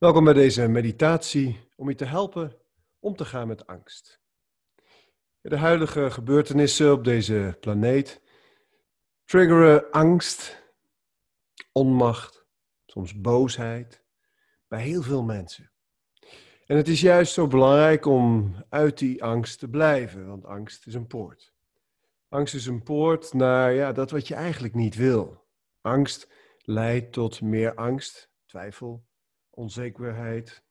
Welkom 0.00 0.24
bij 0.24 0.32
deze 0.32 0.68
meditatie 0.68 1.68
om 1.76 1.88
je 1.88 1.94
te 1.94 2.04
helpen 2.04 2.56
om 3.00 3.16
te 3.16 3.24
gaan 3.24 3.48
met 3.48 3.66
angst. 3.66 4.20
De 5.40 5.56
huidige 5.56 6.10
gebeurtenissen 6.10 6.92
op 6.92 7.04
deze 7.04 7.56
planeet 7.60 8.22
triggeren 9.24 9.90
angst, 9.90 10.62
onmacht, 11.72 12.46
soms 12.86 13.20
boosheid 13.20 14.04
bij 14.68 14.82
heel 14.82 15.02
veel 15.02 15.22
mensen. 15.22 15.70
En 16.66 16.76
het 16.76 16.88
is 16.88 17.00
juist 17.00 17.32
zo 17.32 17.46
belangrijk 17.46 18.06
om 18.06 18.54
uit 18.68 18.98
die 18.98 19.24
angst 19.24 19.58
te 19.58 19.68
blijven, 19.68 20.26
want 20.26 20.44
angst 20.44 20.86
is 20.86 20.94
een 20.94 21.06
poort. 21.06 21.52
Angst 22.28 22.54
is 22.54 22.66
een 22.66 22.82
poort 22.82 23.32
naar 23.32 23.72
ja, 23.72 23.92
dat 23.92 24.10
wat 24.10 24.28
je 24.28 24.34
eigenlijk 24.34 24.74
niet 24.74 24.94
wil. 24.94 25.46
Angst 25.80 26.28
leidt 26.58 27.12
tot 27.12 27.40
meer 27.40 27.74
angst, 27.74 28.30
twijfel, 28.46 29.08
onzekerheid. 29.50 30.64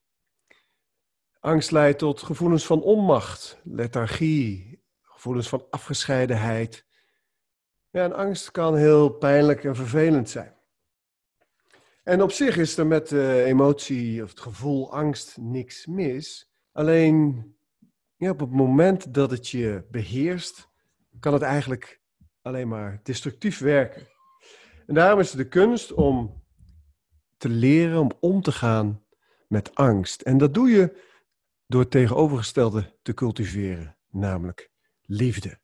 Angst 1.40 1.70
leidt 1.70 1.98
tot 1.98 2.22
gevoelens 2.22 2.66
van 2.66 2.82
onmacht, 2.82 3.60
lethargie, 3.64 4.82
gevoelens 5.02 5.48
van 5.48 5.66
afgescheidenheid. 5.70 6.86
Ja, 7.90 8.04
en 8.04 8.12
angst 8.12 8.50
kan 8.50 8.76
heel 8.76 9.10
pijnlijk 9.10 9.64
en 9.64 9.76
vervelend 9.76 10.30
zijn. 10.30 10.58
En 12.02 12.22
op 12.22 12.30
zich 12.30 12.56
is 12.56 12.76
er 12.76 12.86
met 12.86 13.08
de 13.08 13.42
emotie 13.44 14.22
of 14.22 14.30
het 14.30 14.40
gevoel 14.40 14.92
angst 14.92 15.36
niks 15.36 15.86
mis. 15.86 16.50
Alleen 16.72 17.54
ja, 18.16 18.30
op 18.30 18.40
het 18.40 18.50
moment 18.50 19.14
dat 19.14 19.30
het 19.30 19.48
je 19.48 19.84
beheerst, 19.90 20.68
kan 21.20 21.32
het 21.32 21.42
eigenlijk 21.42 22.00
alleen 22.42 22.68
maar 22.68 23.00
destructief 23.02 23.58
werken. 23.58 24.08
En 24.86 24.94
daarom 24.94 25.20
is 25.20 25.28
het 25.28 25.36
de 25.36 25.48
kunst 25.48 25.92
om 25.92 26.39
te 27.40 27.48
leren 27.48 27.98
om 27.98 28.10
om 28.20 28.42
te 28.42 28.52
gaan 28.52 29.02
met 29.48 29.74
angst. 29.74 30.20
En 30.20 30.38
dat 30.38 30.54
doe 30.54 30.68
je 30.68 30.96
door 31.66 31.80
het 31.80 31.90
tegenovergestelde 31.90 32.98
te 33.02 33.14
cultiveren, 33.14 33.96
namelijk 34.10 34.70
liefde. 35.02 35.58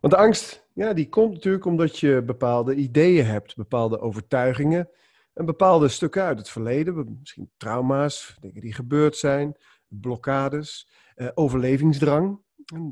Want 0.00 0.12
de 0.12 0.16
angst, 0.16 0.66
ja, 0.72 0.92
die 0.92 1.08
komt 1.08 1.32
natuurlijk 1.32 1.64
omdat 1.64 1.98
je 1.98 2.22
bepaalde 2.22 2.74
ideeën 2.74 3.26
hebt, 3.26 3.56
bepaalde 3.56 4.00
overtuigingen 4.00 4.88
en 5.32 5.44
bepaalde 5.44 5.88
stukken 5.88 6.22
uit 6.22 6.38
het 6.38 6.48
verleden, 6.48 7.16
misschien 7.20 7.50
trauma's, 7.56 8.36
dingen 8.40 8.60
die 8.60 8.74
gebeurd 8.74 9.16
zijn, 9.16 9.56
blokkades, 9.88 10.90
eh, 11.14 11.28
overlevingsdrang, 11.34 12.42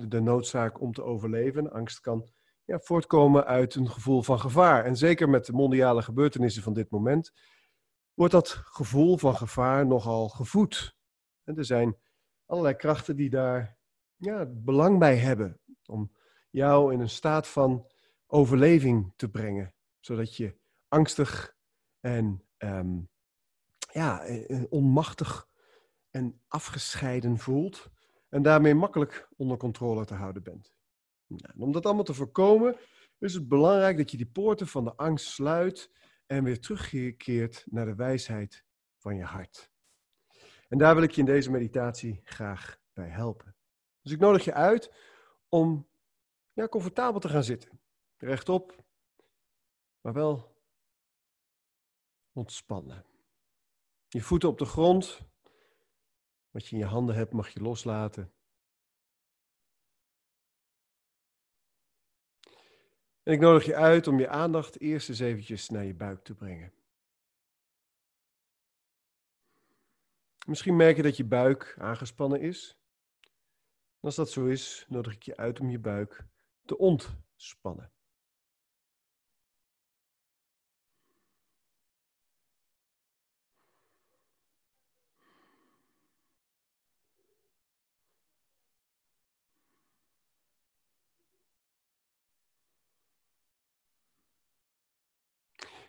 de 0.09 0.21
noodzaak 0.21 0.81
om 0.81 0.93
te 0.93 1.03
overleven. 1.03 1.73
Angst 1.73 2.01
kan 2.01 2.29
ja, 2.73 2.79
voortkomen 2.79 3.45
uit 3.45 3.75
een 3.75 3.91
gevoel 3.91 4.23
van 4.23 4.41
gevaar. 4.41 4.85
En 4.85 4.97
zeker 4.97 5.29
met 5.29 5.47
de 5.47 5.53
mondiale 5.53 6.03
gebeurtenissen 6.03 6.63
van 6.63 6.73
dit 6.73 6.91
moment 6.91 7.33
wordt 8.15 8.33
dat 8.33 8.49
gevoel 8.49 9.19
van 9.19 9.37
gevaar 9.37 9.87
nogal 9.87 10.29
gevoed. 10.29 10.97
En 11.45 11.57
er 11.57 11.65
zijn 11.65 11.97
allerlei 12.47 12.75
krachten 12.75 13.17
die 13.17 13.31
daar 13.31 13.79
ja, 14.17 14.47
belang 14.47 14.99
bij 14.99 15.17
hebben 15.17 15.61
om 15.87 16.13
jou 16.51 16.93
in 16.93 17.01
een 17.01 17.11
staat 17.11 17.49
van 17.49 17.91
overleving 18.27 19.13
te 19.17 19.29
brengen, 19.29 19.75
zodat 20.01 20.37
je 20.37 20.59
angstig 20.89 21.57
en 22.01 22.45
um, 22.59 23.11
ja, 23.93 24.23
eh, 24.23 24.51
eh, 24.51 24.65
onmachtig 24.69 25.49
en 26.11 26.41
afgescheiden 26.49 27.39
voelt 27.39 27.91
en 28.29 28.43
daarmee 28.43 28.75
makkelijk 28.75 29.29
onder 29.37 29.57
controle 29.57 30.05
te 30.05 30.15
houden 30.15 30.43
bent. 30.43 30.75
Nou, 31.37 31.55
om 31.59 31.73
dat 31.73 31.87
allemaal 31.87 32.05
te 32.05 32.15
voorkomen, 32.15 32.77
is 33.19 33.35
het 33.35 33.49
belangrijk 33.49 33.97
dat 33.97 34.11
je 34.11 34.17
die 34.17 34.27
poorten 34.27 34.67
van 34.67 34.85
de 34.85 34.97
angst 34.97 35.27
sluit 35.27 35.91
en 36.27 36.45
weer 36.45 36.61
terugkeert 36.61 37.65
naar 37.71 37.87
de 37.87 37.95
wijsheid 37.95 38.65
van 38.99 39.17
je 39.17 39.25
hart. 39.25 39.71
En 40.69 40.79
daar 40.79 40.95
wil 40.95 41.05
ik 41.05 41.11
je 41.11 41.21
in 41.21 41.27
deze 41.27 41.51
meditatie 41.51 42.21
graag 42.25 42.81
bij 42.93 43.09
helpen. 43.09 43.57
Dus 44.03 44.13
ik 44.13 44.21
nodig 44.21 44.45
je 44.45 44.55
uit 44.55 44.93
om 45.49 45.89
ja, 46.53 46.69
comfortabel 46.69 47.21
te 47.21 47.29
gaan 47.29 47.45
zitten. 47.45 47.81
Rechtop, 48.17 48.85
maar 50.01 50.13
wel 50.13 50.57
ontspannen. 52.33 53.05
Je 54.09 54.23
voeten 54.23 54.49
op 54.49 54.59
de 54.59 54.65
grond. 54.65 55.21
Wat 56.51 56.67
je 56.67 56.77
in 56.77 56.83
je 56.83 56.89
handen 56.89 57.15
hebt 57.15 57.33
mag 57.33 57.49
je 57.49 57.61
loslaten. 57.61 58.33
En 63.23 63.33
ik 63.33 63.41
nodig 63.41 63.65
je 63.65 63.77
uit 63.77 64.07
om 64.07 64.19
je 64.19 64.29
aandacht 64.29 64.81
eerst 64.81 65.09
eens 65.09 65.19
eventjes 65.19 65.69
naar 65.69 65.85
je 65.85 65.95
buik 65.95 66.25
te 66.25 66.35
brengen. 66.35 66.73
Misschien 70.47 70.77
merk 70.77 70.97
je 70.97 71.03
dat 71.03 71.17
je 71.17 71.25
buik 71.25 71.77
aangespannen 71.79 72.41
is. 72.41 72.77
als 74.01 74.15
dat 74.15 74.31
zo 74.31 74.47
is, 74.47 74.87
nodig 74.89 75.13
ik 75.15 75.23
je 75.23 75.37
uit 75.37 75.61
om 75.61 75.71
je 75.71 75.79
buik 75.79 76.25
te 76.65 76.79
ontspannen. 76.79 77.93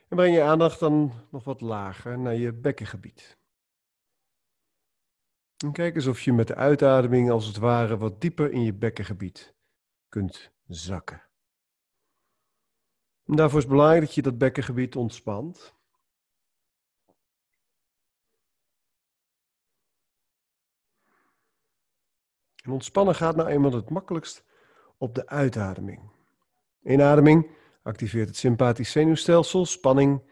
En 0.07 0.17
breng 0.17 0.35
je 0.35 0.41
aandacht 0.41 0.79
dan 0.79 1.11
nog 1.29 1.43
wat 1.43 1.61
lager 1.61 2.19
naar 2.19 2.35
je 2.35 2.53
bekkengebied. 2.53 3.37
En 5.57 5.71
kijk 5.71 5.95
eens 5.95 6.07
of 6.07 6.21
je 6.21 6.33
met 6.33 6.47
de 6.47 6.55
uitademing 6.55 7.31
als 7.31 7.45
het 7.45 7.57
ware 7.57 7.97
wat 7.97 8.21
dieper 8.21 8.51
in 8.51 8.61
je 8.63 8.73
bekkengebied 8.73 9.53
kunt 10.09 10.51
zakken. 10.67 11.21
En 13.25 13.35
daarvoor 13.35 13.57
is 13.57 13.63
het 13.63 13.73
belangrijk 13.73 14.05
dat 14.05 14.15
je 14.15 14.21
dat 14.21 14.37
bekkengebied 14.37 14.95
ontspant. 14.95 15.73
En 22.63 22.71
ontspannen 22.71 23.15
gaat 23.15 23.35
nou 23.35 23.49
eenmaal 23.49 23.73
het 23.73 23.89
makkelijkst 23.89 24.43
op 24.97 25.15
de 25.15 25.27
uitademing. 25.27 26.11
Inademing 26.83 27.49
activeert 27.83 28.27
het 28.27 28.37
sympathisch 28.37 28.91
zenuwstelsel. 28.91 29.65
Spanning, 29.65 30.31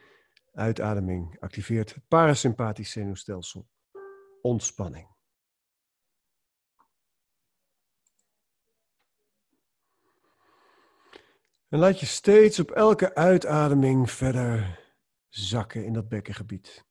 uitademing 0.54 1.40
activeert 1.40 1.94
het 1.94 2.08
parasympathisch 2.08 2.92
zenuwstelsel. 2.92 3.70
Ontspanning. 4.42 5.10
En 11.68 11.80
laat 11.80 12.00
je 12.00 12.06
steeds 12.06 12.60
op 12.60 12.72
elke 12.72 13.16
uitademing 13.16 14.12
verder 14.12 14.80
zakken 15.30 15.86
in 15.86 15.94
dat 15.94 16.10
bekkengebied. 16.10 16.86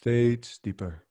Steeds 0.00 0.60
dieper. 0.60 1.06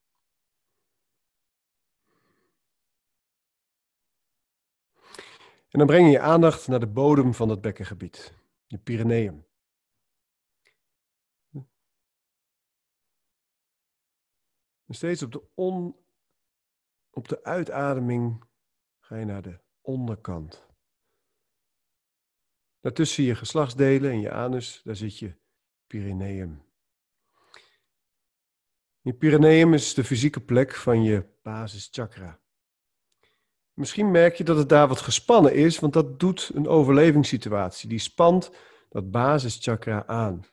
En 5.69 5.79
dan 5.79 5.85
breng 5.85 6.05
je 6.05 6.11
je 6.11 6.19
aandacht 6.19 6.67
naar 6.67 6.79
de 6.79 6.88
bodem 6.88 7.33
van 7.33 7.49
het 7.49 7.61
bekkengebied, 7.61 8.33
de 8.67 8.78
Pyreneeën. 8.78 9.45
En 14.85 14.96
steeds 14.96 15.23
op 15.23 15.31
de, 15.31 15.43
on, 15.53 15.96
op 17.09 17.28
de 17.28 17.43
uitademing 17.43 18.43
ga 18.99 19.16
je 19.16 19.25
naar 19.25 19.41
de 19.41 19.59
onderkant. 19.81 20.67
Daartussen 22.79 23.23
je 23.23 23.35
geslachtsdelen 23.35 24.11
en 24.11 24.19
je 24.19 24.31
anus, 24.31 24.81
daar 24.84 24.96
zit 24.96 25.19
je 25.19 25.37
Pyreneeën. 25.87 26.68
Je 29.09 29.16
Pyreneeën 29.16 29.73
is 29.73 29.94
de 29.94 30.03
fysieke 30.03 30.40
plek 30.40 30.76
van 30.76 31.03
je 31.03 31.26
basischakra. 31.41 32.40
Misschien 33.73 34.11
merk 34.11 34.35
je 34.35 34.44
dat 34.44 34.58
het 34.58 34.70
daar 34.70 34.88
wat 34.88 35.00
gespannen 35.00 35.53
is, 35.53 35.79
want 35.79 35.94
dat 35.94 36.20
doet 36.20 36.52
een 36.53 36.67
overlevingssituatie. 36.67 37.90
Die 37.90 38.00
spant 38.00 38.52
dat 38.90 39.11
basischakra 39.11 40.06
aan. 40.06 40.46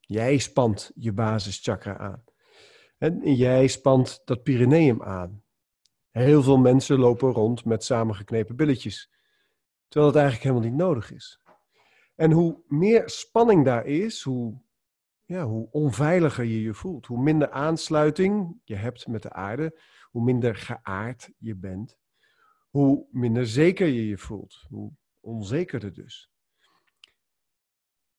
Jij 0.00 0.38
spant 0.38 0.90
je 0.94 1.12
basischakra 1.12 1.96
aan. 1.96 2.24
En 2.98 3.34
jij 3.34 3.66
spant 3.66 4.22
dat 4.24 4.42
Pyreneeum 4.42 5.02
aan. 5.02 5.42
Heel 6.10 6.42
veel 6.42 6.58
mensen 6.58 6.98
lopen 6.98 7.32
rond 7.32 7.64
met 7.64 7.84
samengeknepen 7.84 8.56
billetjes, 8.56 9.10
terwijl 9.88 10.12
het 10.12 10.22
eigenlijk 10.22 10.50
helemaal 10.50 10.70
niet 10.70 10.80
nodig 10.80 11.12
is. 11.12 11.40
En 12.14 12.30
hoe 12.30 12.62
meer 12.66 13.08
spanning 13.10 13.64
daar 13.64 13.86
is, 13.86 14.22
hoe 14.22 14.60
ja, 15.28 15.44
hoe 15.44 15.68
onveiliger 15.70 16.44
je 16.44 16.62
je 16.62 16.74
voelt. 16.74 17.06
Hoe 17.06 17.22
minder 17.22 17.50
aansluiting 17.50 18.60
je 18.64 18.74
hebt 18.74 19.06
met 19.06 19.22
de 19.22 19.32
aarde, 19.32 19.80
hoe 20.10 20.22
minder 20.22 20.56
geaard 20.56 21.30
je 21.38 21.56
bent, 21.56 21.98
hoe 22.70 23.06
minder 23.10 23.46
zeker 23.46 23.86
je 23.86 24.06
je 24.06 24.18
voelt, 24.18 24.66
hoe 24.68 24.92
onzekerder 25.20 25.92
dus. 25.92 26.30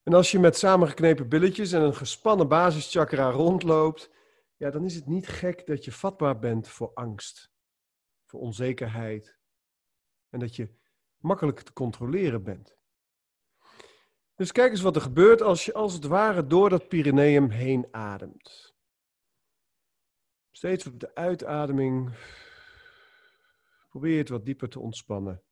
En 0.02 0.14
als 0.14 0.30
je 0.30 0.38
met 0.38 0.56
samengeknepen 0.56 1.28
billetjes 1.28 1.72
en 1.72 1.82
een 1.82 1.94
gespannen 1.94 2.48
basischakra 2.48 3.30
rondloopt, 3.30 4.10
ja, 4.56 4.70
dan 4.70 4.84
is 4.84 4.94
het 4.94 5.06
niet 5.06 5.28
gek 5.28 5.66
dat 5.66 5.84
je 5.84 5.92
vatbaar 5.92 6.38
bent 6.38 6.68
voor 6.68 6.90
angst, 6.94 7.52
voor 8.24 8.40
onzekerheid 8.40 9.38
en 10.28 10.38
dat 10.38 10.56
je 10.56 10.74
makkelijk 11.16 11.60
te 11.60 11.72
controleren 11.72 12.42
bent. 12.42 12.79
Dus 14.40 14.52
kijk 14.52 14.70
eens 14.70 14.80
wat 14.80 14.96
er 14.96 15.02
gebeurt 15.02 15.42
als 15.42 15.64
je 15.64 15.72
als 15.72 15.92
het 15.92 16.04
ware 16.04 16.46
door 16.46 16.68
dat 16.68 16.88
Pyreneeum 16.88 17.50
heen 17.50 17.88
ademt. 17.90 18.74
Steeds 20.50 20.86
op 20.86 21.00
de 21.00 21.14
uitademing 21.14 22.14
probeer 23.88 24.18
het 24.18 24.28
wat 24.28 24.44
dieper 24.44 24.68
te 24.68 24.80
ontspannen. 24.80 25.42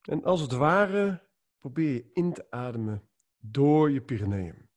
En 0.00 0.24
als 0.24 0.40
het 0.40 0.52
ware 0.52 1.28
probeer 1.58 1.92
je 1.92 2.10
in 2.12 2.32
te 2.32 2.50
ademen 2.50 3.10
door 3.36 3.90
je 3.90 4.02
Pyreneeum. 4.02 4.70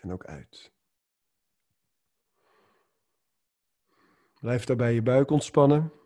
En 0.00 0.12
ook 0.12 0.24
uit. 0.24 0.72
Blijf 4.40 4.64
daarbij 4.64 4.94
je 4.94 5.02
buik 5.02 5.30
ontspannen. 5.30 6.05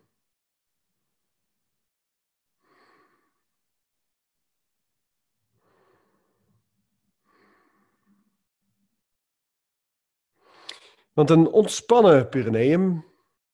Want 11.13 11.29
een 11.29 11.47
ontspannen 11.47 12.29
perineum, 12.29 13.05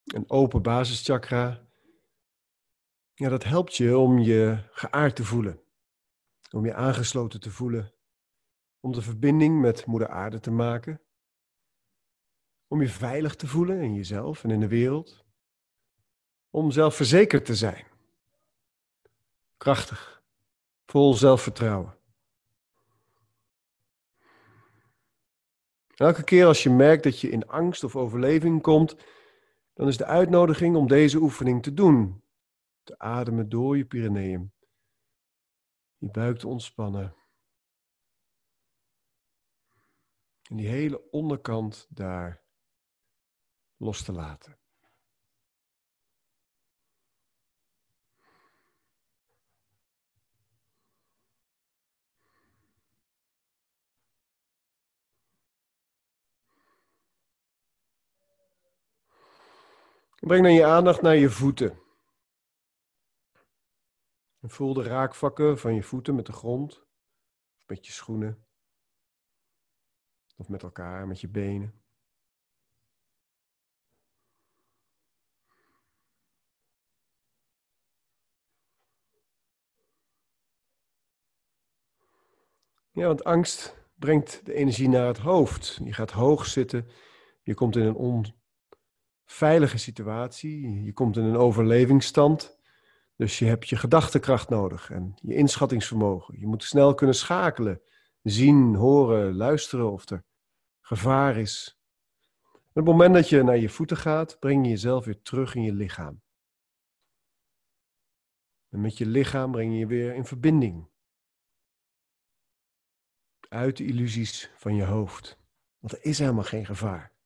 een 0.04 0.30
open 0.30 0.62
basischakra, 0.62 1.68
ja, 3.14 3.30
dat 3.30 3.44
helpt 3.44 3.76
je 3.76 3.98
om 3.98 4.20
je 4.20 4.58
geaard 4.72 5.16
te 5.16 5.24
voelen. 5.24 5.62
Om 6.52 6.66
je 6.66 6.74
aangesloten 6.74 7.40
te 7.40 7.52
voelen. 7.52 7.94
Om 8.80 8.92
de 8.92 9.02
verbinding 9.02 9.62
met 9.62 9.86
Moeder 9.86 10.10
Aarde 10.10 10.40
te 10.40 10.52
maken. 10.52 11.02
Om 12.68 12.82
je 12.82 12.90
veilig 12.90 13.36
te 13.36 13.48
voelen 13.48 13.82
in 13.82 13.96
jezelf 13.96 14.44
en 14.44 14.52
in 14.52 14.60
de 14.60 14.68
wereld. 14.68 15.26
Om 16.50 16.72
zelfverzekerd 16.72 17.46
te 17.46 17.56
zijn. 17.56 17.86
Krachtig. 19.58 20.24
Vol 20.86 21.14
zelfvertrouwen. 21.14 21.97
Elke 25.98 26.24
keer 26.24 26.46
als 26.46 26.64
je 26.64 26.70
merkt 26.70 27.04
dat 27.04 27.20
je 27.20 27.30
in 27.30 27.48
angst 27.48 27.84
of 27.84 27.96
overleving 27.96 28.62
komt, 28.62 28.96
dan 29.74 29.88
is 29.88 29.98
de 29.98 30.06
uitnodiging 30.06 30.76
om 30.76 30.88
deze 30.88 31.18
oefening 31.18 31.64
te 31.64 31.74
doen. 31.74 32.24
Te 32.84 33.00
ademen 33.00 33.50
door 33.50 33.78
je 33.78 33.86
Pyreneeën. 33.86 34.54
Je 35.98 36.12
buik 36.12 36.38
te 36.38 36.48
ontspannen. 36.48 37.16
En 40.50 40.56
die 40.56 40.68
hele 40.68 41.10
onderkant 41.12 41.88
daar 41.90 42.44
los 43.78 44.04
te 44.04 44.12
laten. 44.12 44.58
Breng 60.20 60.44
dan 60.44 60.54
je 60.54 60.66
aandacht 60.66 61.02
naar 61.02 61.16
je 61.16 61.30
voeten. 61.30 61.80
En 64.40 64.50
voel 64.50 64.74
de 64.74 64.84
raakvakken 64.84 65.60
van 65.60 65.76
je 65.76 65.84
voeten 65.84 66.16
met 66.16 66.26
de 66.26 66.34
grond, 66.34 66.86
of 67.58 67.68
met 67.68 67.86
je 67.86 67.92
schoenen, 67.92 68.46
of 70.36 70.50
met 70.50 70.64
elkaar, 70.64 71.08
met 71.08 71.22
je 71.22 71.28
benen. 71.28 71.82
Ja, 82.92 83.08
want 83.08 83.24
angst 83.24 83.78
brengt 83.96 84.46
de 84.46 84.54
energie 84.54 84.90
naar 84.90 85.08
het 85.08 85.18
hoofd. 85.18 85.80
Je 85.84 85.94
gaat 85.94 86.12
hoog 86.12 86.46
zitten, 86.46 86.88
je 87.44 87.54
komt 87.54 87.76
in 87.76 87.86
een 87.86 87.96
veilige 89.28 89.78
situatie. 89.78 90.84
Je 90.84 90.94
komt 90.94 91.18
in 91.18 91.24
een 91.24 91.38
overlevingsstand. 91.38 92.60
Dus 93.16 93.40
je 93.40 93.46
hebt 93.46 93.70
je 93.70 93.76
gedachtekracht 93.76 94.50
nodig 94.50 94.92
en 94.92 95.16
je 95.22 95.36
inschattingsvermogen. 95.36 96.40
Je 96.40 96.48
moet 96.48 96.64
snel 96.64 96.94
kunnen 96.94 97.16
schakelen, 97.16 97.82
zien, 98.22 98.76
horen, 98.76 99.36
luisteren 99.36 99.92
of 99.92 100.10
er 100.10 100.24
gevaar 100.82 101.38
is. 101.38 101.82
op 102.54 102.74
het 102.74 102.86
moment 102.86 103.14
dat 103.14 103.30
je 103.30 103.44
naar 103.44 103.58
je 103.58 103.70
voeten 103.70 103.98
gaat, 103.98 104.40
breng 104.40 104.64
je 104.64 104.70
jezelf 104.70 105.06
weer 105.06 105.22
terug 105.22 105.56
in 105.56 105.62
je 105.62 105.74
lichaam. 105.74 106.22
En 108.70 108.82
met 108.82 108.98
je 108.98 109.06
lichaam 109.06 109.52
breng 109.52 109.72
je 109.72 109.78
je 109.78 109.88
weer 109.88 110.14
in 110.14 110.26
verbinding. 110.26 110.90
Uit 113.50 113.78
de 113.78 113.86
illusies 113.86 114.52
van 114.56 114.76
je 114.76 114.84
hoofd. 114.84 115.40
Want 115.80 115.94
er 115.94 116.06
is 116.06 116.20
helemaal 116.20 116.44
geen 116.44 116.66
gevaar. 116.66 117.17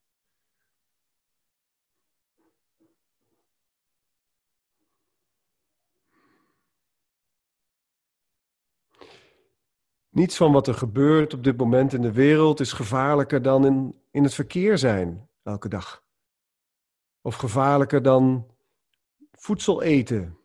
Niets 10.21 10.37
van 10.37 10.51
wat 10.51 10.67
er 10.67 10.73
gebeurt 10.73 11.33
op 11.33 11.43
dit 11.43 11.57
moment 11.57 11.93
in 11.93 12.01
de 12.01 12.11
wereld 12.11 12.59
is 12.59 12.73
gevaarlijker 12.73 13.41
dan 13.41 13.65
in, 13.65 14.01
in 14.11 14.23
het 14.23 14.33
verkeer 14.33 14.77
zijn 14.77 15.29
elke 15.43 15.69
dag. 15.69 16.03
Of 17.21 17.35
gevaarlijker 17.35 18.01
dan 18.01 18.47
voedsel 19.31 19.81
eten. 19.81 20.37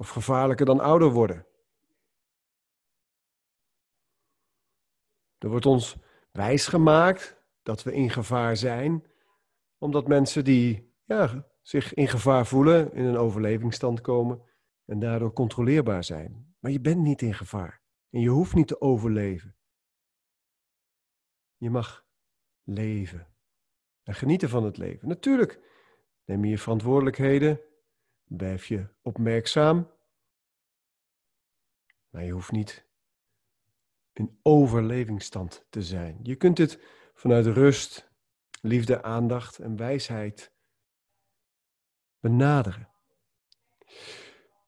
Of 0.00 0.08
gevaarlijker 0.08 0.66
dan 0.66 0.80
ouder 0.80 1.10
worden. 1.10 1.46
Er 5.38 5.48
wordt 5.48 5.66
ons 5.66 5.96
wijsgemaakt 6.32 7.36
dat 7.62 7.82
we 7.82 7.92
in 7.92 8.10
gevaar 8.10 8.56
zijn, 8.56 9.04
omdat 9.78 10.08
mensen 10.08 10.44
die 10.44 10.92
ja, 11.04 11.46
zich 11.62 11.94
in 11.94 12.08
gevaar 12.08 12.46
voelen, 12.46 12.92
in 12.92 13.04
een 13.04 13.16
overlevingsstand 13.16 14.00
komen 14.00 14.42
en 14.84 14.98
daardoor 14.98 15.32
controleerbaar 15.32 16.04
zijn. 16.04 16.54
Maar 16.58 16.70
je 16.70 16.80
bent 16.80 17.00
niet 17.00 17.22
in 17.22 17.34
gevaar. 17.34 17.82
En 18.10 18.20
je 18.20 18.28
hoeft 18.28 18.54
niet 18.54 18.68
te 18.68 18.80
overleven. 18.80 19.56
Je 21.56 21.70
mag 21.70 22.06
leven. 22.62 23.34
En 24.02 24.14
genieten 24.14 24.48
van 24.48 24.64
het 24.64 24.76
leven. 24.76 25.08
Natuurlijk 25.08 25.60
neem 26.24 26.44
je 26.44 26.50
je 26.50 26.58
verantwoordelijkheden. 26.58 27.60
Blijf 28.24 28.66
je 28.66 28.88
opmerkzaam. 29.02 29.90
Maar 32.08 32.24
je 32.24 32.32
hoeft 32.32 32.52
niet 32.52 32.86
in 34.12 34.38
overlevingsstand 34.42 35.66
te 35.70 35.82
zijn. 35.82 36.18
Je 36.22 36.36
kunt 36.36 36.58
het 36.58 36.82
vanuit 37.14 37.46
rust, 37.46 38.10
liefde, 38.60 39.02
aandacht 39.02 39.58
en 39.58 39.76
wijsheid 39.76 40.52
benaderen. 42.20 42.88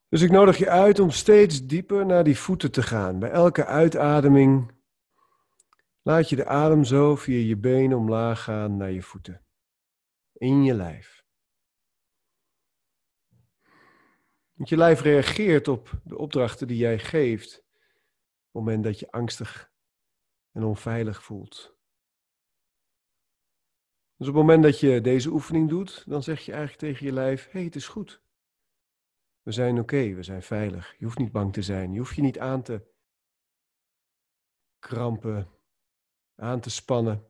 Dus 0.09 0.23
ik 0.23 0.31
nodig 0.31 0.57
je 0.57 0.71
uit 0.71 0.99
om 0.99 1.11
steeds 1.11 1.67
dieper 1.67 2.07
naar 2.07 2.25
die 2.25 2.39
voeten 2.39 2.73
te 2.73 2.83
gaan. 2.83 3.19
Bij 3.19 3.31
elke 3.31 3.65
uitademing 3.65 4.73
laat 6.03 6.29
je 6.29 6.37
de 6.37 6.47
adem 6.47 6.85
zo 6.85 7.17
via 7.17 7.47
je 7.47 7.57
benen 7.57 7.99
omlaag 7.99 8.43
gaan 8.43 8.77
naar 8.77 8.91
je 8.91 9.03
voeten. 9.03 9.45
In 10.33 10.65
je 10.65 10.75
lijf. 10.75 11.25
Want 14.53 14.69
je 14.69 14.77
lijf 14.77 15.01
reageert 15.01 15.69
op 15.69 16.01
de 16.05 16.19
opdrachten 16.19 16.67
die 16.67 16.77
jij 16.77 16.99
geeft. 16.99 17.57
Op 17.57 17.63
het 18.53 18.53
moment 18.53 18.85
dat 18.85 18.99
je 18.99 19.11
angstig 19.11 19.71
en 20.53 20.65
onveilig 20.65 21.23
voelt. 21.23 21.77
Dus 24.17 24.29
op 24.29 24.35
het 24.35 24.43
moment 24.43 24.63
dat 24.63 24.81
je 24.81 25.01
deze 25.01 25.31
oefening 25.31 25.69
doet, 25.69 26.05
dan 26.07 26.23
zeg 26.23 26.41
je 26.41 26.53
eigenlijk 26.53 26.81
tegen 26.81 27.07
je 27.07 27.13
lijf: 27.13 27.45
hé, 27.45 27.51
hey, 27.51 27.63
het 27.63 27.75
is 27.75 27.89
goed. 27.89 28.25
We 29.47 29.53
zijn 29.53 29.79
oké, 29.79 30.15
we 30.15 30.23
zijn 30.23 30.43
veilig. 30.43 30.95
Je 30.99 31.05
hoeft 31.05 31.19
niet 31.19 31.33
bang 31.33 31.53
te 31.53 31.63
zijn. 31.63 31.93
Je 31.93 31.99
hoeft 31.99 32.15
je 32.15 32.23
niet 32.23 32.39
aan 32.39 32.63
te 32.63 32.87
krampen, 34.79 35.49
aan 36.35 36.61
te 36.61 36.71
spannen. 36.71 37.27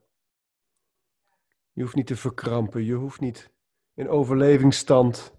Je 1.73 1.83
hoeft 1.83 1.95
niet 1.95 2.07
te 2.07 2.17
verkrampen. 2.17 2.85
Je 2.85 2.95
hoeft 2.95 3.21
niet 3.21 3.53
in 3.95 4.09
overlevingsstand 4.09 5.35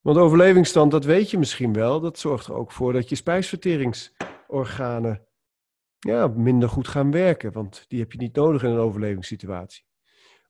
Want 0.00 0.16
overlevingsstand, 0.16 0.90
dat 0.90 1.04
weet 1.04 1.30
je 1.30 1.38
misschien 1.38 1.72
wel, 1.72 2.00
dat 2.00 2.18
zorgt 2.18 2.46
er 2.46 2.54
ook 2.54 2.72
voor 2.72 2.92
dat 2.92 3.08
je 3.08 3.14
spijsverteringsorganen 3.14 5.26
ja, 5.98 6.26
minder 6.26 6.68
goed 6.68 6.88
gaan 6.88 7.10
werken, 7.10 7.52
want 7.52 7.84
die 7.88 8.00
heb 8.00 8.12
je 8.12 8.18
niet 8.18 8.34
nodig 8.34 8.62
in 8.62 8.70
een 8.70 8.78
overlevingssituatie. 8.78 9.84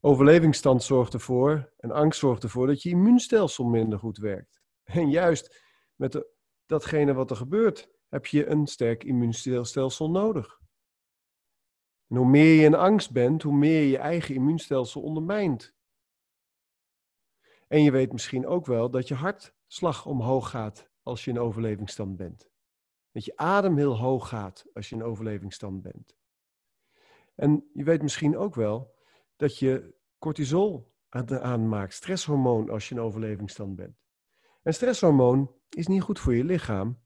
Overlevingsstand 0.05 0.83
zorgt 0.83 1.15
ervoor 1.15 1.73
en 1.77 1.91
angst 1.91 2.19
zorgt 2.19 2.43
ervoor 2.43 2.67
dat 2.67 2.83
je 2.83 2.91
immuunstelsel 2.91 3.65
minder 3.65 3.99
goed 3.99 4.19
werkt. 4.19 4.61
En 4.83 5.11
juist 5.11 5.63
met 5.95 6.27
datgene 6.67 7.15
wat 7.15 7.31
er 7.31 7.37
gebeurt, 7.37 7.89
heb 8.09 8.27
je 8.27 8.47
een 8.47 8.67
sterk 8.67 9.05
immuunstelsel 9.05 10.11
nodig. 10.11 10.61
En 12.09 12.17
hoe 12.17 12.27
meer 12.27 12.55
je 12.55 12.65
in 12.65 12.75
angst 12.75 13.13
bent, 13.13 13.43
hoe 13.43 13.55
meer 13.55 13.81
je 13.81 13.89
je 13.89 13.99
eigen 13.99 14.35
immuunstelsel 14.35 15.03
ondermijnt. 15.03 15.75
En 17.69 17.83
je 17.83 17.91
weet 17.91 18.13
misschien 18.13 18.47
ook 18.47 18.67
wel 18.67 18.91
dat 18.91 19.09
je 19.09 19.15
hartslag 19.15 20.07
omhoog 20.07 20.51
gaat 20.51 20.91
als 21.03 21.25
je 21.25 21.31
in 21.31 21.39
overlevingsstand 21.39 22.17
bent. 22.17 22.51
Dat 23.11 23.25
je 23.25 23.37
adem 23.37 23.77
heel 23.77 23.99
hoog 23.99 24.29
gaat 24.29 24.65
als 24.73 24.89
je 24.89 24.95
in 24.95 25.03
overlevingsstand 25.03 25.83
bent. 25.83 26.17
En 27.35 27.71
je 27.73 27.85
weet 27.85 28.03
misschien 28.03 28.37
ook 28.37 28.55
wel 28.55 29.01
dat 29.43 29.59
je 29.59 29.95
cortisol 30.19 30.95
aanmaakt, 31.09 31.95
stresshormoon, 31.95 32.71
als 32.71 32.89
je 32.89 32.95
in 32.95 33.01
overlevingsstand 33.01 33.77
bent. 33.77 33.97
En 34.63 34.75
stresshormoon 34.75 35.55
is 35.69 35.87
niet 35.87 36.03
goed 36.03 36.19
voor 36.19 36.35
je 36.35 36.45
lichaam. 36.45 37.01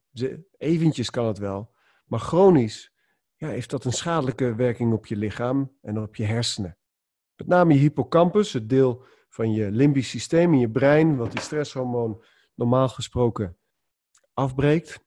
Eventjes 0.56 1.10
kan 1.10 1.26
het 1.26 1.38
wel, 1.38 1.74
maar 2.04 2.20
chronisch 2.20 2.92
ja, 3.36 3.48
heeft 3.48 3.70
dat 3.70 3.84
een 3.84 3.92
schadelijke 3.92 4.54
werking 4.54 4.92
op 4.92 5.06
je 5.06 5.16
lichaam 5.16 5.76
en 5.82 5.98
op 5.98 6.16
je 6.16 6.24
hersenen. 6.24 6.78
Met 7.36 7.46
name 7.46 7.72
je 7.72 7.78
hippocampus, 7.78 8.52
het 8.52 8.68
deel 8.68 9.04
van 9.28 9.52
je 9.52 9.70
limbisch 9.70 10.08
systeem 10.08 10.52
in 10.52 10.58
je 10.58 10.70
brein, 10.70 11.16
wat 11.16 11.30
die 11.32 11.40
stresshormoon 11.40 12.24
normaal 12.54 12.88
gesproken 12.88 13.56
afbreekt, 14.34 15.04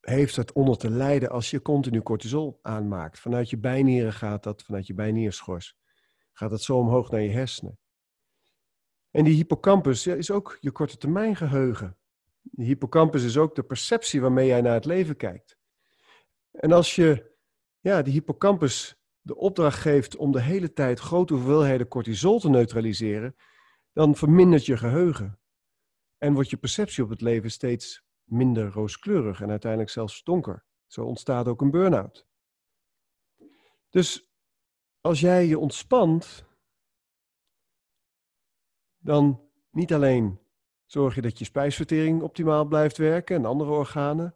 heeft 0.00 0.36
het 0.36 0.52
onder 0.52 0.78
te 0.78 0.90
lijden 0.90 1.30
als 1.30 1.50
je 1.50 1.62
continu 1.62 2.02
cortisol 2.02 2.58
aanmaakt. 2.62 3.20
Vanuit 3.20 3.50
je 3.50 3.58
bijnieren 3.58 4.12
gaat 4.12 4.42
dat, 4.42 4.62
vanuit 4.62 4.86
je 4.86 4.94
bijnierschors, 4.94 5.78
gaat 6.40 6.50
dat 6.50 6.62
zo 6.62 6.78
omhoog 6.78 7.10
naar 7.10 7.20
je 7.20 7.30
hersenen. 7.30 7.78
En 9.10 9.24
die 9.24 9.34
hippocampus 9.34 10.06
is 10.06 10.30
ook 10.30 10.58
je 10.60 10.70
korte 10.70 10.96
termijn 10.96 11.36
geheugen. 11.36 11.98
De 12.40 12.64
hippocampus 12.64 13.24
is 13.24 13.36
ook 13.36 13.54
de 13.54 13.62
perceptie 13.62 14.20
waarmee 14.20 14.46
jij 14.46 14.60
naar 14.60 14.74
het 14.74 14.84
leven 14.84 15.16
kijkt. 15.16 15.58
En 16.50 16.72
als 16.72 16.94
je 16.94 17.36
ja, 17.80 18.02
die 18.02 18.12
hippocampus 18.12 19.02
de 19.20 19.36
opdracht 19.36 19.78
geeft 19.78 20.16
om 20.16 20.32
de 20.32 20.40
hele 20.40 20.72
tijd 20.72 21.00
grote 21.00 21.34
hoeveelheden 21.34 21.88
cortisol 21.88 22.40
te 22.40 22.48
neutraliseren, 22.48 23.36
dan 23.92 24.16
vermindert 24.16 24.66
je 24.66 24.76
geheugen. 24.76 25.40
En 26.18 26.34
wordt 26.34 26.50
je 26.50 26.56
perceptie 26.56 27.04
op 27.04 27.10
het 27.10 27.20
leven 27.20 27.50
steeds 27.50 28.04
minder 28.24 28.70
rooskleurig 28.70 29.40
en 29.40 29.50
uiteindelijk 29.50 29.90
zelfs 29.90 30.22
donker. 30.22 30.64
Zo 30.86 31.04
ontstaat 31.04 31.48
ook 31.48 31.60
een 31.60 31.70
burn-out. 31.70 32.26
Dus 33.90 34.29
als 35.00 35.20
jij 35.20 35.46
je 35.46 35.58
ontspant, 35.58 36.44
dan 38.98 39.40
niet 39.70 39.92
alleen 39.92 40.38
zorg 40.86 41.14
je 41.14 41.20
dat 41.20 41.38
je 41.38 41.44
spijsvertering 41.44 42.22
optimaal 42.22 42.64
blijft 42.64 42.96
werken 42.96 43.36
en 43.36 43.44
andere 43.44 43.70
organen. 43.70 44.34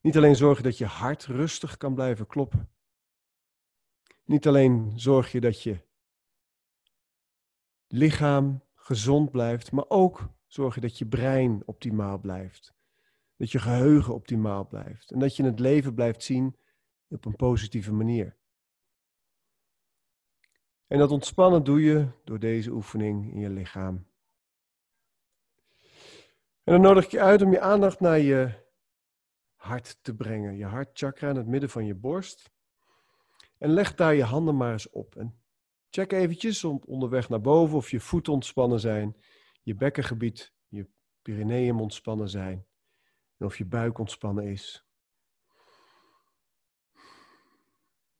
Niet 0.00 0.16
alleen 0.16 0.36
zorg 0.36 0.56
je 0.56 0.62
dat 0.62 0.78
je 0.78 0.86
hart 0.86 1.24
rustig 1.24 1.76
kan 1.76 1.94
blijven 1.94 2.26
kloppen. 2.26 2.70
Niet 4.24 4.46
alleen 4.46 4.92
zorg 4.96 5.32
je 5.32 5.40
dat 5.40 5.62
je 5.62 5.84
lichaam 7.86 8.62
gezond 8.74 9.30
blijft, 9.30 9.72
maar 9.72 9.84
ook 9.88 10.28
zorg 10.46 10.74
je 10.74 10.80
dat 10.80 10.98
je 10.98 11.06
brein 11.06 11.62
optimaal 11.64 12.18
blijft. 12.18 12.74
Dat 13.36 13.50
je 13.50 13.58
geheugen 13.58 14.14
optimaal 14.14 14.66
blijft. 14.66 15.10
En 15.10 15.18
dat 15.18 15.36
je 15.36 15.44
het 15.44 15.58
leven 15.58 15.94
blijft 15.94 16.22
zien 16.22 16.56
op 17.08 17.24
een 17.24 17.36
positieve 17.36 17.92
manier. 17.92 18.36
En 20.86 20.98
dat 20.98 21.10
ontspannen 21.10 21.64
doe 21.64 21.82
je 21.82 22.08
door 22.24 22.38
deze 22.38 22.70
oefening 22.70 23.32
in 23.32 23.40
je 23.40 23.50
lichaam. 23.50 24.06
En 26.64 26.72
dan 26.72 26.80
nodig 26.80 27.04
ik 27.04 27.10
je 27.10 27.20
uit 27.20 27.42
om 27.42 27.52
je 27.52 27.60
aandacht 27.60 28.00
naar 28.00 28.18
je 28.18 28.64
hart 29.54 29.98
te 30.02 30.14
brengen. 30.14 30.56
Je 30.56 30.64
hartchakra 30.64 31.28
in 31.30 31.36
het 31.36 31.46
midden 31.46 31.70
van 31.70 31.86
je 31.86 31.94
borst. 31.94 32.50
En 33.58 33.70
leg 33.70 33.94
daar 33.94 34.14
je 34.14 34.24
handen 34.24 34.56
maar 34.56 34.72
eens 34.72 34.90
op. 34.90 35.16
En 35.16 35.40
check 35.90 36.12
eventjes 36.12 36.64
onderweg 36.64 37.28
naar 37.28 37.40
boven 37.40 37.76
of 37.76 37.90
je 37.90 38.00
voeten 38.00 38.32
ontspannen 38.32 38.80
zijn, 38.80 39.16
je 39.62 39.74
bekkengebied, 39.74 40.52
je 40.68 40.88
perineum 41.22 41.80
ontspannen 41.80 42.28
zijn 42.28 42.66
en 43.36 43.46
of 43.46 43.58
je 43.58 43.64
buik 43.64 43.98
ontspannen 43.98 44.44
is. 44.44 44.86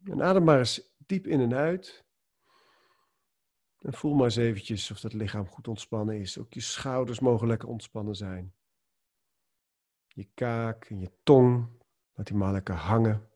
En 0.05 0.23
adem 0.23 0.45
maar 0.45 0.59
eens 0.59 0.97
diep 1.07 1.27
in 1.27 1.41
en 1.41 1.55
uit. 1.55 2.06
En 3.87 3.93
voel 3.93 4.15
maar 4.15 4.25
eens 4.25 4.37
eventjes 4.37 4.91
of 4.91 5.01
dat 5.01 5.13
lichaam 5.13 5.47
goed 5.49 5.69
ontspannen 5.69 6.21
is. 6.21 6.39
Ook 6.39 6.53
je 6.53 6.61
schouders 6.61 7.21
mogen 7.21 7.47
lekker 7.47 7.69
ontspannen 7.69 8.15
zijn. 8.15 8.55
Je 10.07 10.29
kaak 10.35 10.85
en 10.85 11.01
je 11.01 11.11
tong, 11.23 11.69
laat 12.15 12.27
die 12.27 12.37
maar 12.37 12.53
lekker 12.53 12.75
hangen. 12.75 13.31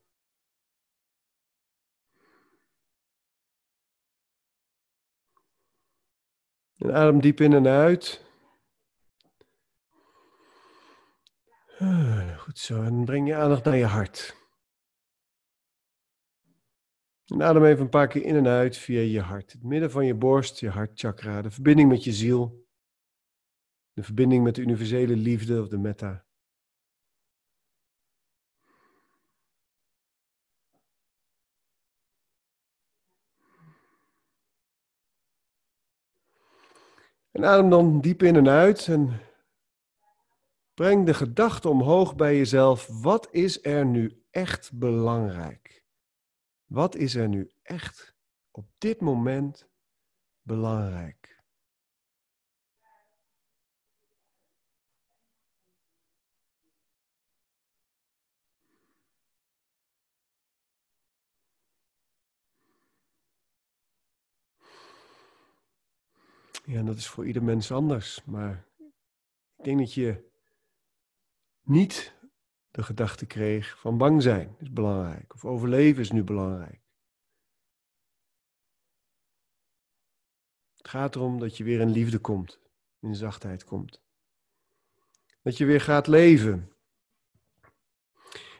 En 6.76 6.95
adem 6.95 7.21
diep 7.21 7.40
in 7.40 7.52
en 7.52 7.66
uit. 7.66 8.25
Ah, 11.78 12.38
goed 12.38 12.59
zo. 12.59 12.83
En 12.83 13.04
breng 13.04 13.28
je 13.28 13.37
aandacht 13.37 13.64
naar 13.64 13.76
je 13.76 13.87
hart. 13.87 14.40
En 17.31 17.43
adem 17.43 17.65
even 17.65 17.83
een 17.83 17.89
paar 17.89 18.09
keer 18.09 18.25
in 18.25 18.37
en 18.37 18.47
uit 18.47 18.77
via 18.77 19.01
je 19.01 19.21
hart. 19.21 19.53
Het 19.53 19.63
midden 19.63 19.91
van 19.91 20.07
je 20.07 20.15
borst, 20.15 20.61
je 20.61 20.69
hartchakra. 20.69 21.43
De 21.43 21.51
verbinding 21.51 21.89
met 21.89 22.05
je 22.05 22.13
ziel. 22.13 22.67
De 23.93 24.03
verbinding 24.03 24.45
met 24.45 24.55
de 24.55 24.63
universele 24.63 25.17
liefde 25.17 25.61
of 25.61 25.69
de 25.69 25.79
metta. 25.79 26.25
En 37.31 37.45
adem 37.45 37.71
dan 37.71 38.01
diep 38.01 38.23
in 38.23 38.37
en 38.37 38.49
uit 38.49 38.89
en 38.89 39.21
breng 40.75 41.07
de 41.07 41.15
gedachte 41.15 41.69
omhoog 41.69 42.17
bij 42.17 42.37
jezelf. 42.37 42.87
Wat 42.87 43.29
is 43.31 43.65
er 43.65 43.87
nu 43.87 44.25
echt 44.31 44.73
belangrijk? 44.73 45.80
Wat 46.71 46.95
is 46.95 47.15
er 47.15 47.29
nu 47.29 47.50
echt 47.62 48.15
op 48.50 48.67
dit 48.79 49.00
moment 49.00 49.69
belangrijk? 50.43 51.43
Ja, 66.65 66.83
dat 66.83 66.97
is 66.97 67.09
voor 67.09 67.27
ieder 67.27 67.43
mens 67.43 67.73
anders. 67.73 68.25
Maar 68.25 68.67
ik 69.57 69.65
denk 69.65 69.79
dat 69.79 69.95
je 69.95 70.31
niet 71.62 72.15
de 72.71 72.83
gedachte 72.83 73.27
kreeg 73.27 73.79
van 73.79 73.99
bang 73.99 74.23
zijn 74.23 74.57
is 74.59 74.73
belangrijk. 74.73 75.35
Of 75.35 75.45
overleven 75.45 76.03
is 76.03 76.11
nu 76.11 76.25
belangrijk. 76.25 76.81
Het 80.77 80.89
gaat 80.89 81.15
erom 81.15 81.39
dat 81.39 81.57
je 81.57 81.65
weer 81.65 81.81
in 81.81 81.91
liefde 81.91 82.19
komt. 82.19 82.61
In 83.00 83.15
zachtheid 83.15 83.65
komt. 83.65 84.03
Dat 85.43 85.57
je 85.57 85.65
weer 85.65 85.81
gaat 85.81 86.07
leven. 86.07 86.73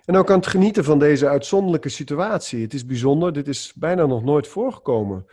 En 0.05 0.17
ook 0.17 0.31
aan 0.31 0.39
het 0.39 0.47
genieten 0.47 0.85
van 0.85 0.99
deze 0.99 1.29
uitzonderlijke 1.29 1.89
situatie. 1.89 2.63
Het 2.63 2.75
is 2.75 2.87
bijzonder, 2.87 3.33
dit 3.33 3.49
is 3.49 3.75
bijna 3.75 4.07
nog 4.07 4.23
nooit 4.23 4.49
voorgekomen. 4.49 5.27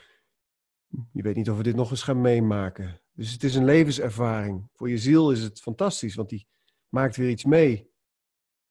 Je 1.12 1.22
weet 1.22 1.36
niet 1.36 1.50
of 1.50 1.57
we 1.57 1.63
dit 1.63 1.75
nog 1.75 1.91
eens 1.91 2.03
gaan 2.03 2.22
meemaken. 2.22 3.01
Dus 3.13 3.31
het 3.31 3.43
is 3.43 3.55
een 3.55 3.65
levenservaring. 3.65 4.69
Voor 4.74 4.89
je 4.89 4.98
ziel 4.98 5.31
is 5.31 5.41
het 5.41 5.62
fantastisch, 5.62 6.15
want 6.15 6.29
die 6.29 6.48
maakt 6.89 7.15
weer 7.15 7.29
iets 7.29 7.46
mee. 7.46 7.87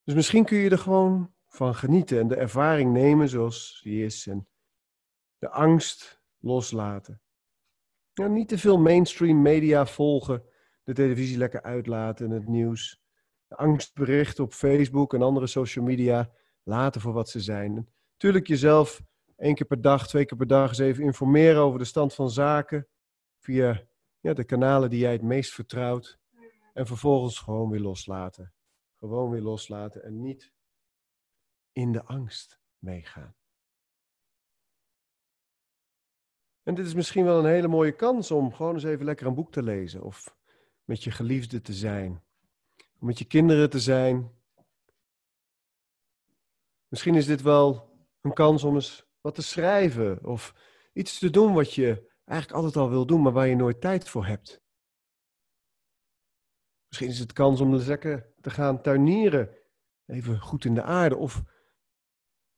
Dus 0.06 0.14
misschien 0.14 0.44
kun 0.44 0.58
je 0.58 0.70
er 0.70 0.78
gewoon 0.78 1.34
van 1.46 1.74
genieten 1.74 2.18
en 2.18 2.28
de 2.28 2.36
ervaring 2.36 2.92
nemen 2.92 3.28
zoals 3.28 3.80
die 3.82 4.04
is 4.04 4.26
en 4.26 4.48
de 5.38 5.50
angst 5.50 6.22
loslaten. 6.38 7.20
Ja, 8.12 8.26
niet 8.26 8.48
te 8.48 8.58
veel 8.58 8.78
mainstream 8.78 9.42
media 9.42 9.86
volgen, 9.86 10.44
de 10.82 10.92
televisie 10.92 11.38
lekker 11.38 11.62
uitlaten 11.62 12.26
en 12.26 12.32
het 12.32 12.48
nieuws. 12.48 13.00
De 13.46 13.56
angstberichten 13.56 14.44
op 14.44 14.52
Facebook 14.52 15.14
en 15.14 15.22
andere 15.22 15.46
social 15.46 15.84
media 15.84 16.30
laten 16.62 17.00
voor 17.00 17.12
wat 17.12 17.28
ze 17.28 17.40
zijn. 17.40 17.88
Natuurlijk 18.12 18.46
jezelf 18.46 19.02
één 19.36 19.54
keer 19.54 19.66
per 19.66 19.80
dag, 19.80 20.08
twee 20.08 20.24
keer 20.24 20.38
per 20.38 20.46
dag 20.46 20.68
eens 20.68 20.78
even 20.78 21.04
informeren 21.04 21.60
over 21.60 21.78
de 21.78 21.84
stand 21.84 22.14
van 22.14 22.30
zaken 22.30 22.88
via 23.38 23.82
ja, 24.20 24.32
de 24.32 24.44
kanalen 24.44 24.90
die 24.90 25.00
jij 25.00 25.12
het 25.12 25.22
meest 25.22 25.52
vertrouwt. 25.52 26.18
En 26.72 26.86
vervolgens 26.86 27.38
gewoon 27.38 27.70
weer 27.70 27.80
loslaten. 27.80 28.55
Gewoon 28.98 29.30
weer 29.30 29.40
loslaten 29.40 30.02
en 30.02 30.20
niet 30.20 30.52
in 31.72 31.92
de 31.92 32.04
angst 32.04 32.60
meegaan. 32.78 33.36
En 36.62 36.74
dit 36.74 36.86
is 36.86 36.94
misschien 36.94 37.24
wel 37.24 37.38
een 37.38 37.50
hele 37.50 37.68
mooie 37.68 37.92
kans 37.92 38.30
om 38.30 38.52
gewoon 38.52 38.74
eens 38.74 38.84
even 38.84 39.04
lekker 39.04 39.26
een 39.26 39.34
boek 39.34 39.52
te 39.52 39.62
lezen. 39.62 40.02
Of 40.02 40.36
met 40.84 41.04
je 41.04 41.10
geliefde 41.10 41.60
te 41.60 41.72
zijn. 41.72 42.24
Om 42.98 43.06
met 43.06 43.18
je 43.18 43.24
kinderen 43.24 43.70
te 43.70 43.80
zijn. 43.80 44.32
Misschien 46.88 47.14
is 47.14 47.26
dit 47.26 47.42
wel 47.42 47.90
een 48.20 48.32
kans 48.32 48.64
om 48.64 48.74
eens 48.74 49.06
wat 49.20 49.34
te 49.34 49.42
schrijven. 49.42 50.24
Of 50.24 50.54
iets 50.92 51.18
te 51.18 51.30
doen 51.30 51.54
wat 51.54 51.74
je 51.74 52.14
eigenlijk 52.24 52.58
altijd 52.58 52.84
al 52.84 52.90
wil 52.90 53.06
doen, 53.06 53.22
maar 53.22 53.32
waar 53.32 53.46
je 53.46 53.56
nooit 53.56 53.80
tijd 53.80 54.08
voor 54.08 54.26
hebt. 54.26 54.65
Misschien 56.88 57.08
is 57.08 57.18
het 57.18 57.32
kans 57.32 57.60
om 57.60 57.74
lekker 57.74 58.32
te 58.40 58.50
gaan 58.50 58.82
tuinieren. 58.82 59.56
Even 60.06 60.40
goed 60.40 60.64
in 60.64 60.74
de 60.74 60.82
aarde. 60.82 61.16
Of 61.16 61.42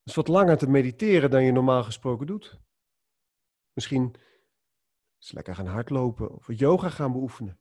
eens 0.05 0.17
wat 0.17 0.29
langer 0.29 0.59
te 0.59 0.71
mediteren 0.71 1.31
dan 1.31 1.45
je 1.45 1.53
normaal 1.53 1.85
gesproken 1.85 2.27
doet. 2.27 2.61
Misschien 3.73 4.15
eens 5.19 5.33
lekker 5.33 5.55
gaan 5.55 5.67
hardlopen 5.67 6.31
of 6.35 6.47
yoga 6.53 6.89
gaan 6.89 7.13
beoefenen. 7.13 7.61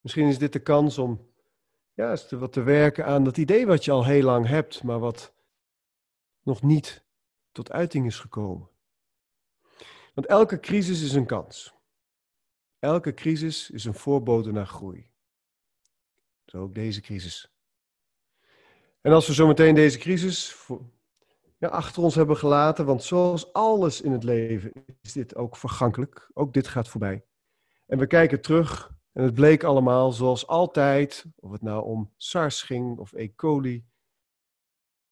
Misschien 0.00 0.28
is 0.28 0.38
dit 0.38 0.52
de 0.52 0.62
kans 0.62 0.98
om 0.98 1.34
ja, 1.92 2.16
wat 2.30 2.52
te 2.52 2.62
werken 2.62 3.06
aan 3.06 3.24
dat 3.24 3.36
idee 3.36 3.66
wat 3.66 3.84
je 3.84 3.90
al 3.90 4.04
heel 4.04 4.22
lang 4.22 4.46
hebt, 4.46 4.82
maar 4.82 4.98
wat 4.98 5.34
nog 6.42 6.62
niet 6.62 7.04
tot 7.52 7.72
uiting 7.72 8.06
is 8.06 8.18
gekomen. 8.18 8.68
Want 10.14 10.26
elke 10.26 10.60
crisis 10.60 11.02
is 11.02 11.12
een 11.12 11.26
kans. 11.26 11.75
Elke 12.78 13.14
crisis 13.14 13.70
is 13.70 13.84
een 13.84 13.94
voorbode 13.94 14.52
naar 14.52 14.66
groei. 14.66 15.10
Zo 16.44 16.58
ook 16.58 16.74
deze 16.74 17.00
crisis. 17.00 17.50
En 19.00 19.12
als 19.12 19.26
we 19.26 19.32
zometeen 19.32 19.74
deze 19.74 19.98
crisis 19.98 20.66
ja, 21.58 21.68
achter 21.68 22.02
ons 22.02 22.14
hebben 22.14 22.36
gelaten, 22.36 22.86
want 22.86 23.02
zoals 23.02 23.52
alles 23.52 24.00
in 24.00 24.12
het 24.12 24.24
leven 24.24 24.72
is 25.00 25.12
dit 25.12 25.36
ook 25.36 25.56
vergankelijk. 25.56 26.30
Ook 26.32 26.52
dit 26.52 26.68
gaat 26.68 26.88
voorbij. 26.88 27.24
En 27.86 27.98
we 27.98 28.06
kijken 28.06 28.40
terug 28.40 28.94
en 29.12 29.22
het 29.22 29.34
bleek 29.34 29.64
allemaal 29.64 30.12
zoals 30.12 30.46
altijd, 30.46 31.24
of 31.36 31.52
het 31.52 31.62
nou 31.62 31.84
om 31.84 32.12
SARS 32.16 32.62
ging 32.62 32.98
of 32.98 33.12
E. 33.12 33.34
coli, 33.34 33.86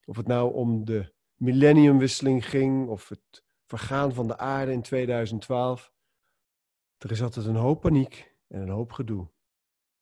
of 0.05 0.17
het 0.17 0.27
nou 0.27 0.55
om 0.55 0.85
de 0.85 1.13
millenniumwisseling 1.35 2.49
ging 2.49 2.89
of 2.89 3.09
het 3.09 3.45
vergaan 3.67 4.15
van 4.15 4.27
de 4.27 4.39
aarde 4.39 4.73
in 4.73 4.83
2012. 4.83 5.94
Er 7.05 7.11
is 7.11 7.23
altijd 7.23 7.47
een 7.47 7.57
hoop 7.57 7.81
paniek 7.81 8.37
en 8.49 8.61
een 8.61 8.69
hoop 8.69 8.93
gedoe. 8.93 9.31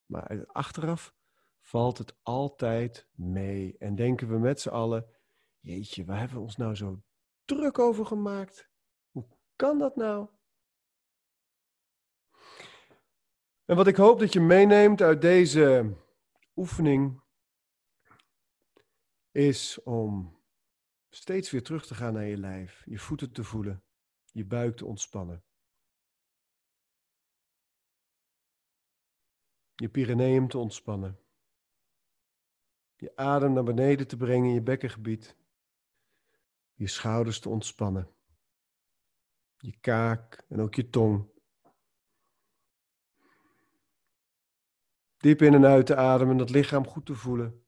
Maar 0.06 0.46
achteraf 0.46 1.14
valt 1.60 1.98
het 1.98 2.16
altijd 2.22 3.08
mee 3.12 3.78
en 3.78 3.94
denken 3.94 4.28
we 4.28 4.38
met 4.38 4.60
z'n 4.60 4.68
allen, 4.68 5.06
jeetje, 5.60 6.04
waar 6.04 6.18
hebben 6.18 6.36
we 6.36 6.42
ons 6.42 6.56
nou 6.56 6.74
zo 6.74 7.02
druk 7.44 7.78
over 7.78 8.06
gemaakt? 8.06 8.70
Hoe 9.10 9.26
kan 9.56 9.78
dat 9.78 9.96
nou? 9.96 10.28
En 13.64 13.76
wat 13.76 13.86
ik 13.86 13.96
hoop 13.96 14.18
dat 14.18 14.32
je 14.32 14.40
meeneemt 14.40 15.00
uit 15.00 15.20
deze 15.20 15.96
oefening 16.56 17.22
is 19.30 19.82
om 19.82 20.40
steeds 21.08 21.50
weer 21.50 21.62
terug 21.62 21.86
te 21.86 21.94
gaan 21.94 22.12
naar 22.12 22.26
je 22.26 22.38
lijf, 22.38 22.82
je 22.84 22.98
voeten 22.98 23.32
te 23.32 23.44
voelen, 23.44 23.84
je 24.32 24.44
buik 24.44 24.76
te 24.76 24.86
ontspannen. 24.86 25.44
Je 29.82 29.88
perineum 29.88 30.48
te 30.48 30.58
ontspannen. 30.58 31.18
Je 32.96 33.16
adem 33.16 33.52
naar 33.52 33.64
beneden 33.64 34.06
te 34.06 34.16
brengen 34.16 34.48
in 34.48 34.54
je 34.54 34.62
bekkengebied. 34.62 35.36
Je 36.74 36.86
schouders 36.86 37.40
te 37.40 37.48
ontspannen. 37.48 38.10
Je 39.56 39.76
kaak 39.80 40.44
en 40.48 40.60
ook 40.60 40.74
je 40.74 40.90
tong. 40.90 41.30
Diep 45.16 45.42
in 45.42 45.54
en 45.54 45.64
uit 45.64 45.86
te 45.86 45.96
ademen, 45.96 46.36
dat 46.36 46.50
lichaam 46.50 46.86
goed 46.86 47.06
te 47.06 47.14
voelen. 47.14 47.64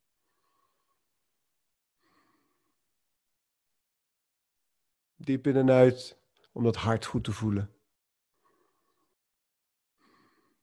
Diep 5.15 5.47
in 5.47 5.57
en 5.57 5.71
uit 5.71 6.19
om 6.53 6.63
dat 6.63 6.77
hart 6.77 7.05
goed 7.05 7.25
te 7.25 7.33
voelen. 7.33 7.74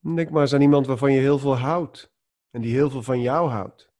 Denk 0.01 0.29
maar 0.29 0.41
eens 0.41 0.53
aan 0.53 0.61
iemand 0.61 0.85
waarvan 0.85 1.11
je 1.11 1.19
heel 1.19 1.39
veel 1.39 1.57
houdt 1.57 2.13
en 2.49 2.61
die 2.61 2.73
heel 2.73 2.89
veel 2.89 3.03
van 3.03 3.21
jou 3.21 3.49
houdt. 3.49 3.91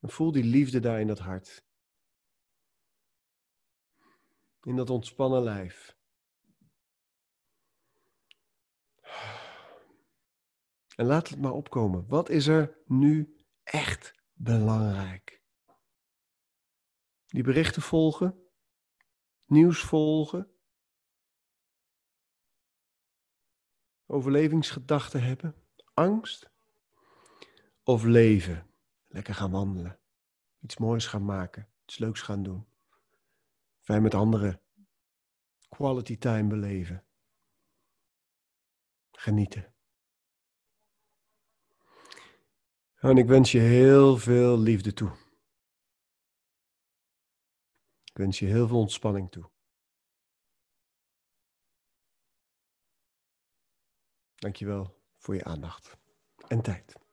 En 0.00 0.08
voel 0.08 0.32
die 0.32 0.44
liefde 0.44 0.80
daar 0.80 1.00
in 1.00 1.06
dat 1.06 1.18
hart. 1.18 1.66
In 4.62 4.76
dat 4.76 4.90
ontspannen 4.90 5.42
lijf. 5.42 5.96
En 10.96 11.06
laat 11.06 11.28
het 11.28 11.40
maar 11.40 11.52
opkomen. 11.52 12.06
Wat 12.08 12.28
is 12.28 12.46
er 12.46 12.82
nu 12.84 13.36
echt 13.62 14.14
belangrijk? 14.32 15.42
Die 17.26 17.42
berichten 17.42 17.82
volgen, 17.82 18.48
nieuws 19.44 19.80
volgen, 19.80 20.57
overlevingsgedachten 24.10 25.22
hebben, 25.22 25.54
angst 25.94 26.50
of 27.82 28.04
leven. 28.04 28.66
Lekker 29.08 29.34
gaan 29.34 29.50
wandelen, 29.50 30.00
iets 30.60 30.76
moois 30.76 31.06
gaan 31.06 31.24
maken, 31.24 31.68
iets 31.84 31.98
leuks 31.98 32.22
gaan 32.22 32.42
doen. 32.42 32.66
Fijn 33.80 34.02
met 34.02 34.14
anderen 34.14 34.60
quality 35.68 36.18
time 36.18 36.48
beleven. 36.48 37.04
Genieten. 39.10 39.74
En 42.94 43.16
ik 43.16 43.26
wens 43.26 43.52
je 43.52 43.58
heel 43.58 44.16
veel 44.16 44.58
liefde 44.58 44.92
toe. 44.92 45.10
Ik 48.04 48.16
wens 48.16 48.38
je 48.38 48.46
heel 48.46 48.68
veel 48.68 48.78
ontspanning 48.78 49.30
toe. 49.30 49.50
Dankjewel 54.38 55.00
voor 55.16 55.34
je 55.34 55.44
aandacht 55.44 55.96
en 56.48 56.62
tijd. 56.62 57.07